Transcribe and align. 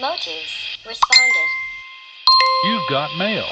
Motus 0.00 0.76
responded. 0.84 1.48
You've 2.64 2.88
got 2.90 3.16
mail. 3.16 3.48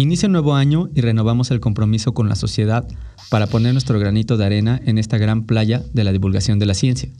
Inicia 0.00 0.28
un 0.28 0.32
nuevo 0.32 0.54
año 0.54 0.88
y 0.94 1.02
renovamos 1.02 1.50
el 1.50 1.60
compromiso 1.60 2.14
con 2.14 2.26
la 2.26 2.34
sociedad 2.34 2.88
para 3.28 3.46
poner 3.48 3.74
nuestro 3.74 3.98
granito 3.98 4.38
de 4.38 4.46
arena 4.46 4.80
en 4.86 4.96
esta 4.96 5.18
gran 5.18 5.44
playa 5.44 5.82
de 5.92 6.04
la 6.04 6.12
divulgación 6.12 6.58
de 6.58 6.64
la 6.64 6.72
ciencia, 6.72 7.10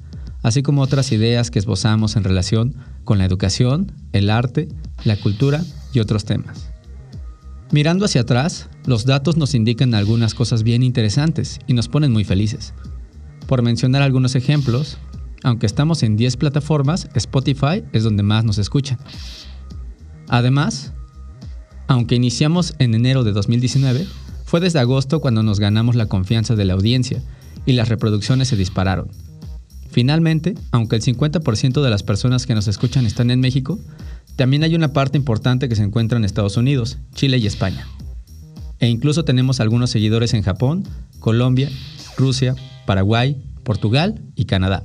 así 0.43 0.63
como 0.63 0.81
otras 0.81 1.13
ideas 1.13 1.51
que 1.51 1.59
esbozamos 1.59 2.17
en 2.17 2.25
relación 2.25 2.77
con 3.05 3.19
la 3.19 3.27
educación, 3.27 3.93
el 4.13 4.31
arte, 4.31 4.67
la 5.05 5.17
cultura 5.17 5.63
y 5.93 6.01
otros 6.01 6.25
temas. 6.25 6.71
Mirando 7.71 8.07
hacia 8.07 8.23
atrás, 8.23 8.71
los 8.87 9.05
datos 9.05 9.37
nos 9.37 9.55
indican 9.55 9.93
algunas 9.93 10.33
cosas 10.33 10.63
bien 10.63 10.83
interesantes 10.83 11.59
y 11.67 11.75
nos 11.75 11.89
ponen 11.89 12.13
muy 12.13 12.25
felices. 12.25 12.73
Por 13.47 13.61
mencionar 13.61 14.01
algunos 14.01 14.37
ejemplos, 14.37 14.97
aunque 15.43 15.67
estamos 15.67 16.03
en 16.03 16.17
10 16.17 16.39
plataformas, 16.39 17.11
Spotify 17.15 17.85
es 17.93 18.05
donde 18.05 18.23
más 18.23 18.43
nos 18.43 18.57
escuchan. 18.57 18.97
Además, 20.29 20.95
aunque 21.91 22.15
iniciamos 22.15 22.77
en 22.79 22.95
enero 22.95 23.25
de 23.25 23.33
2019, 23.33 24.07
fue 24.45 24.61
desde 24.61 24.79
agosto 24.79 25.21
cuando 25.21 25.43
nos 25.43 25.59
ganamos 25.59 25.97
la 25.97 26.07
confianza 26.07 26.55
de 26.55 26.65
la 26.65 26.75
audiencia 26.75 27.21
y 27.67 27.73
las 27.73 27.89
reproducciones 27.89 28.47
se 28.47 28.55
dispararon. 28.55 29.09
Finalmente, 29.91 30.55
aunque 30.71 30.95
el 30.95 31.03
50% 31.03 31.83
de 31.83 31.91
las 31.91 32.05
personas 32.05 32.47
que 32.47 32.55
nos 32.55 32.69
escuchan 32.69 33.07
están 33.07 33.33
en 33.33 33.41
México, 33.41 33.81
también 34.37 34.63
hay 34.63 34.77
una 34.77 34.93
parte 34.93 35.19
importante 35.19 35.69
que 35.69 35.75
se 35.75 35.83
encuentra 35.83 36.17
en 36.17 36.25
Estados 36.25 36.57
Unidos, 36.57 36.99
Chile 37.17 37.39
y 37.39 37.49
España. 37.49 37.89
E 38.79 38.87
incluso 38.87 39.25
tenemos 39.25 39.59
algunos 39.59 39.91
seguidores 39.91 40.33
en 40.33 40.43
Japón, 40.43 40.85
Colombia, 41.19 41.71
Rusia, 42.17 42.55
Paraguay, 42.87 43.43
Portugal 43.65 44.23
y 44.37 44.45
Canadá. 44.45 44.85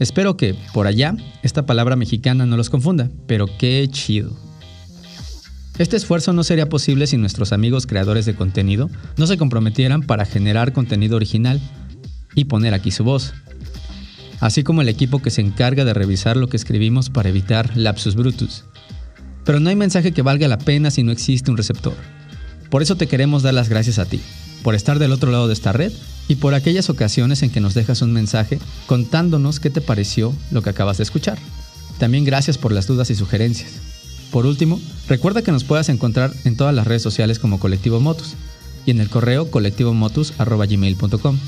Espero 0.00 0.36
que, 0.36 0.56
por 0.72 0.88
allá, 0.88 1.14
esta 1.44 1.66
palabra 1.66 1.94
mexicana 1.94 2.46
no 2.46 2.56
los 2.56 2.68
confunda, 2.68 3.12
pero 3.28 3.46
qué 3.60 3.86
chido. 3.88 4.36
Este 5.76 5.96
esfuerzo 5.96 6.32
no 6.32 6.44
sería 6.44 6.68
posible 6.68 7.08
si 7.08 7.16
nuestros 7.16 7.52
amigos 7.52 7.86
creadores 7.88 8.26
de 8.26 8.36
contenido 8.36 8.90
no 9.16 9.26
se 9.26 9.36
comprometieran 9.36 10.02
para 10.02 10.24
generar 10.24 10.72
contenido 10.72 11.16
original 11.16 11.60
y 12.36 12.44
poner 12.44 12.74
aquí 12.74 12.92
su 12.92 13.02
voz, 13.02 13.32
así 14.38 14.62
como 14.62 14.82
el 14.82 14.88
equipo 14.88 15.20
que 15.20 15.30
se 15.30 15.40
encarga 15.40 15.84
de 15.84 15.92
revisar 15.92 16.36
lo 16.36 16.48
que 16.48 16.56
escribimos 16.56 17.10
para 17.10 17.28
evitar 17.28 17.76
lapsus 17.76 18.14
brutus. 18.14 18.64
Pero 19.44 19.58
no 19.58 19.68
hay 19.68 19.74
mensaje 19.74 20.12
que 20.12 20.22
valga 20.22 20.46
la 20.46 20.58
pena 20.58 20.92
si 20.92 21.02
no 21.02 21.10
existe 21.10 21.50
un 21.50 21.56
receptor. 21.56 21.94
Por 22.70 22.80
eso 22.80 22.96
te 22.96 23.08
queremos 23.08 23.42
dar 23.42 23.54
las 23.54 23.68
gracias 23.68 23.98
a 23.98 24.06
ti, 24.06 24.20
por 24.62 24.76
estar 24.76 25.00
del 25.00 25.10
otro 25.10 25.32
lado 25.32 25.48
de 25.48 25.54
esta 25.54 25.72
red 25.72 25.92
y 26.28 26.36
por 26.36 26.54
aquellas 26.54 26.88
ocasiones 26.88 27.42
en 27.42 27.50
que 27.50 27.60
nos 27.60 27.74
dejas 27.74 28.00
un 28.00 28.12
mensaje 28.12 28.60
contándonos 28.86 29.58
qué 29.58 29.70
te 29.70 29.80
pareció 29.80 30.32
lo 30.52 30.62
que 30.62 30.70
acabas 30.70 30.98
de 30.98 31.02
escuchar. 31.02 31.38
También 31.98 32.24
gracias 32.24 32.58
por 32.58 32.70
las 32.70 32.86
dudas 32.86 33.10
y 33.10 33.16
sugerencias. 33.16 33.93
Por 34.30 34.46
último, 34.46 34.80
recuerda 35.08 35.42
que 35.42 35.52
nos 35.52 35.64
puedas 35.64 35.88
encontrar 35.88 36.32
en 36.44 36.56
todas 36.56 36.74
las 36.74 36.86
redes 36.86 37.02
sociales 37.02 37.38
como 37.38 37.60
Colectivo 37.60 38.00
Motus 38.00 38.34
y 38.86 38.90
en 38.90 39.00
el 39.00 39.08
correo 39.08 39.50
colectivomotus.gmail.com. 39.50 41.38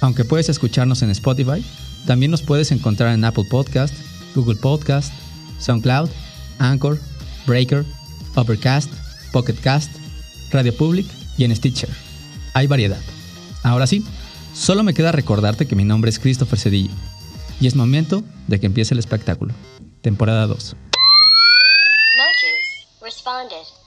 Aunque 0.00 0.24
puedes 0.24 0.48
escucharnos 0.48 1.02
en 1.02 1.10
Spotify, 1.10 1.64
también 2.06 2.30
nos 2.30 2.42
puedes 2.42 2.70
encontrar 2.72 3.14
en 3.14 3.24
Apple 3.24 3.46
Podcast, 3.50 3.94
Google 4.34 4.56
Podcast, 4.56 5.12
SoundCloud, 5.58 6.08
Anchor, 6.58 7.00
Breaker, 7.46 7.84
Overcast, 8.34 8.92
Pocket 9.32 9.56
Cast, 9.62 9.90
Radio 10.52 10.76
Public 10.76 11.06
y 11.38 11.44
en 11.44 11.54
Stitcher. 11.56 11.90
Hay 12.54 12.66
variedad. 12.66 13.00
Ahora 13.62 13.86
sí, 13.86 14.04
solo 14.54 14.82
me 14.82 14.94
queda 14.94 15.12
recordarte 15.12 15.66
que 15.66 15.76
mi 15.76 15.84
nombre 15.84 16.10
es 16.10 16.18
Christopher 16.18 16.58
Cedillo 16.58 16.92
y 17.60 17.66
es 17.66 17.74
momento 17.74 18.22
de 18.46 18.60
que 18.60 18.66
empiece 18.66 18.94
el 18.94 18.98
espectáculo. 18.98 19.54
Temporada 20.02 20.46
2. 20.46 20.76
Motus 23.06 23.14
responded. 23.14 23.85